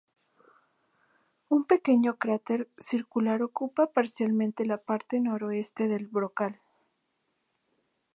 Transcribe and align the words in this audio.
Un 1.47 1.61
pequeño 1.65 2.17
cráter 2.17 2.67
circular 2.79 3.43
ocupa 3.43 3.85
parcialmente 3.85 4.65
la 4.65 4.77
parte 4.77 5.19
noroeste 5.19 5.87
del 5.87 6.07
brocal. 6.07 6.59